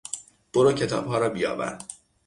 برو 0.53 0.71
کتابها 0.73 1.17
رابیاور! 1.19 1.77